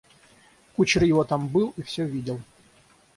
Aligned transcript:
Кучер 0.75 1.03
его 1.03 1.23
там 1.25 1.47
был 1.47 1.75
и 1.77 1.83
всё 1.83 2.05
видел. 2.07 2.41